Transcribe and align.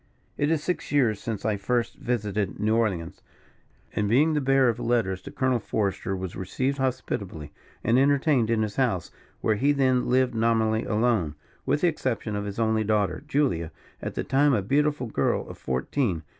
"It 0.35 0.49
is 0.49 0.63
six 0.63 0.91
years 0.91 1.21
since 1.21 1.45
I 1.45 1.57
first 1.57 1.97
visited 1.97 2.59
New 2.59 2.75
Orleans; 2.75 3.21
and 3.93 4.09
being 4.09 4.33
the 4.33 4.41
bearer 4.41 4.67
of 4.67 4.79
letters 4.79 5.21
to 5.21 5.31
Colonel 5.31 5.59
Forester 5.59 6.15
was 6.17 6.35
received 6.35 6.79
hospitably 6.79 7.51
and 7.83 7.99
entertained 7.99 8.49
in 8.49 8.63
his 8.63 8.77
house, 8.77 9.11
where 9.41 9.57
he 9.57 9.71
then 9.73 10.09
lived 10.09 10.33
nominally 10.33 10.85
alone, 10.85 11.35
with 11.67 11.81
the 11.81 11.87
exception 11.87 12.35
of 12.35 12.45
his 12.45 12.57
only 12.57 12.83
daughter, 12.83 13.23
Julia, 13.27 13.71
at 14.01 14.15
that 14.15 14.27
time 14.27 14.55
a 14.55 14.63
beautiful 14.63 15.05
girl 15.05 15.47
of 15.47 15.59
fourteen. 15.59 16.23